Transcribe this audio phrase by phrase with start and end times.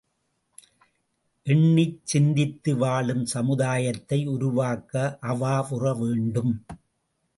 [1.47, 5.17] எண்ணிச் சிந்தித்து வாழும் சமுதாயத்தை உருவாக்க
[5.21, 6.53] அவாவுறவேண்டும்.